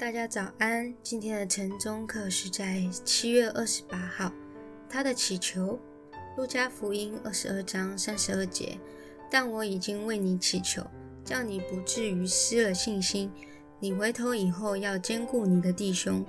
[0.00, 0.94] 大家早安。
[1.02, 4.32] 今天的晨钟课是在七月二十八号。
[4.88, 5.78] 他的祈求，
[6.38, 8.78] 路加福音二十二章三十二节。
[9.30, 10.82] 但我已经为你祈求，
[11.22, 13.30] 叫你不至于失了信心。
[13.78, 16.24] 你回头以后要兼顾你的弟兄。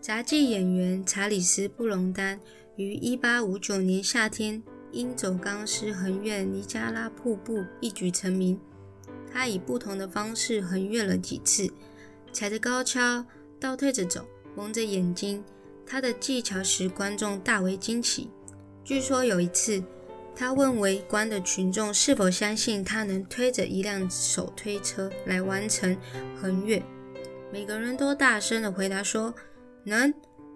[0.00, 2.40] 杂技演员查理斯·布隆丹
[2.74, 4.60] 于一八五九年夏天
[4.90, 8.58] 因走钢丝横越尼加拉瀑布一举成名。
[9.32, 11.72] 他以不同的方式横越了几次。
[12.32, 13.24] 踩着高跷，
[13.58, 15.44] 倒退着走，蒙着眼睛，
[15.84, 18.30] 他的技巧使观众大为惊奇。
[18.84, 19.82] 据说有一次，
[20.34, 25.96] 他问围观的群众是否相信他能推着一辆手推车来完成
[26.40, 26.82] 横越，
[27.52, 29.34] 每个人都大声地回答说
[29.84, 30.12] 能。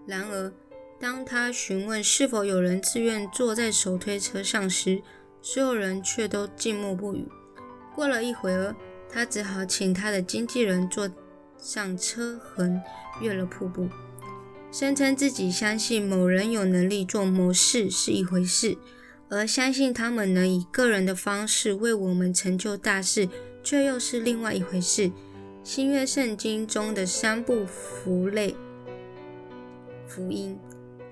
[0.07, 0.53] 然而，
[1.01, 5.03] 当他询问是否有人自愿坐在手推车上时，
[5.43, 7.29] 所有人却都静默不语。
[7.95, 8.75] 过了一会儿，
[9.11, 11.11] 他只好请他的经纪人坐。
[11.65, 12.79] 上车横
[13.23, 13.89] 越了瀑布，
[14.71, 18.77] 声称自己相信某人有能力做某事是一回事，
[19.31, 23.31] 而相信他们能以个人的方式为我们成就大事，
[23.63, 25.11] 却又是另外一回事。
[25.63, 28.55] 新约圣经中的三部福类
[30.07, 30.59] 福音，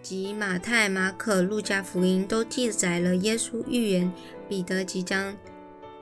[0.03, 4.13] 即马太、马可、路加福音，都记载了耶稣预言
[4.51, 5.35] 彼得即将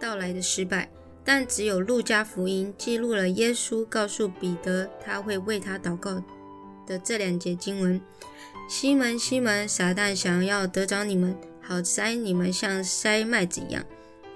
[0.00, 0.90] 到来的失败。
[1.33, 6.20] 但只有路加福音记录了耶稣告诉彼得他会为他祷告
[6.84, 8.00] 的这两节经文
[8.69, 13.86] ：“西门，西门，撒旦想要得着你们，好筛你们像筛麦子一样。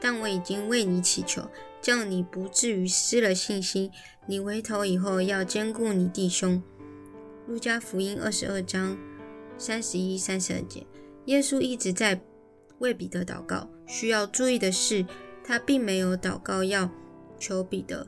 [0.01, 1.43] 但我已经为你祈求，
[1.83, 3.91] 叫你不至于失了信心。
[4.29, 6.63] 你回头以后要坚固你弟兄。”
[7.49, 8.97] 路加福音二十二章
[9.59, 10.87] 三十一、三十二节，
[11.25, 12.21] 耶稣一直在
[12.79, 13.69] 为彼得祷告。
[13.85, 15.05] 需要注意的是。
[15.45, 16.91] 他并没有祷告要
[17.39, 18.07] 求彼得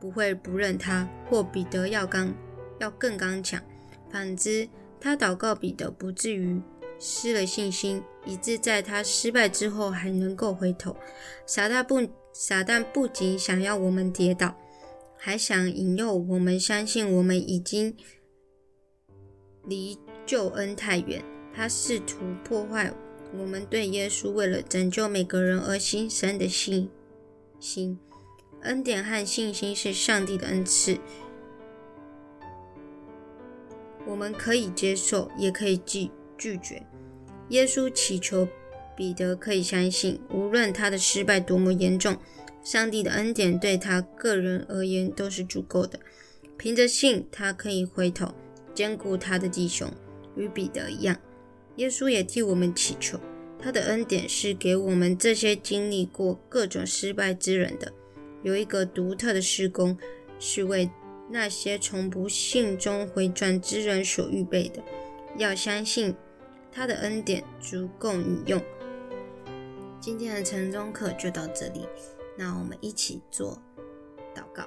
[0.00, 2.34] 不会不认他，或彼得要刚
[2.78, 3.62] 要更刚强。
[4.10, 4.66] 反之，
[4.98, 6.60] 他祷告彼得不至于
[6.98, 10.96] 失了信心，以致在他失败之后还能够回头。
[11.46, 12.00] 撒旦不
[12.32, 14.56] 撒旦不仅想要我们跌倒，
[15.16, 17.94] 还想引诱我们相信我们已经
[19.64, 21.22] 离救恩太远。
[21.52, 22.92] 他试图破坏。
[23.38, 26.90] 我们对耶稣为了拯救每个人而牺牲的信
[27.58, 27.98] 心、
[28.62, 30.98] 恩典和信心是上帝的恩赐。
[34.06, 36.84] 我们可以接受，也可以拒拒绝。
[37.50, 38.48] 耶稣祈求
[38.96, 42.16] 彼得可以相信，无论他的失败多么严重，
[42.64, 46.00] 上帝的恩典对他个人而言都是足够的。
[46.56, 48.34] 凭着信，他可以回头
[48.74, 49.90] 坚固他的弟兄，
[50.34, 51.16] 与彼得一样。
[51.76, 53.18] 耶稣也替我们祈求，
[53.58, 57.92] 他的恩典是给我们这些经历过各种失败之人的。
[58.42, 59.96] 有一个独特的施工，
[60.38, 60.90] 是为
[61.28, 64.82] 那些从不幸中回转之人所预备的。
[65.36, 66.14] 要相信
[66.72, 68.60] 他的恩典足够你用。
[70.00, 71.86] 今天的晨钟课就到这里，
[72.36, 73.62] 那我们一起做
[74.34, 74.64] 祷告。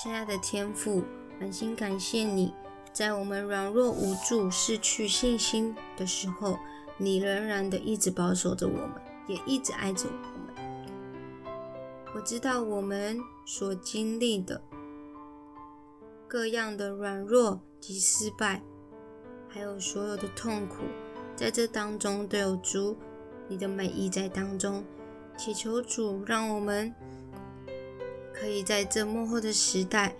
[0.00, 1.02] 亲爱的天父，
[1.40, 2.54] 满心感谢你。
[2.92, 6.58] 在我们软弱无助、失去信心的时候，
[6.98, 8.92] 你仍然的一直保守着我们，
[9.26, 10.20] 也一直爱着我们。
[12.14, 14.60] 我知道我们所经历的
[16.26, 18.60] 各样的软弱及失败，
[19.48, 20.78] 还有所有的痛苦，
[21.36, 22.96] 在这当中都有主
[23.48, 24.84] 你的美意在当中。
[25.36, 26.94] 祈求主，让我们
[28.34, 30.14] 可以在这幕后的时代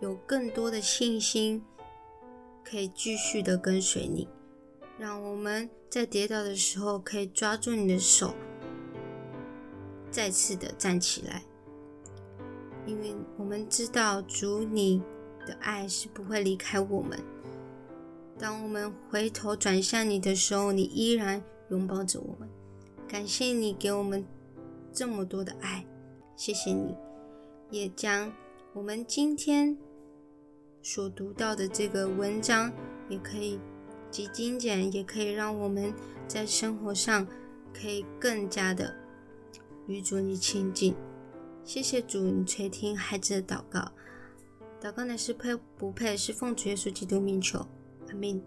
[0.00, 1.64] 有更多的信心。
[2.72, 4.26] 可以继续的跟随你，
[4.98, 8.34] 让我们在跌倒的时候可以抓住你的手，
[10.10, 11.42] 再次的站起来。
[12.86, 15.02] 因为我们知道主你
[15.46, 17.18] 的爱是不会离开我们。
[18.38, 22.48] 当我们回头转向你的时候，你依然拥抱着我们。
[23.06, 24.24] 感谢你给我们
[24.90, 25.84] 这么多的爱，
[26.34, 26.96] 谢谢你，
[27.70, 28.32] 也将
[28.72, 29.76] 我们今天。
[30.82, 32.72] 所读到的这个文章，
[33.08, 33.58] 也可以
[34.10, 35.94] 及精简，也可以让我们
[36.26, 37.26] 在生活上
[37.72, 38.94] 可以更加的
[39.86, 40.94] 与主你亲近。
[41.64, 43.92] 谢谢主，你垂听孩子的祷告，
[44.80, 47.64] 祷告乃是配不配，是奉主耶稣基督命求，
[48.08, 48.42] 阿门。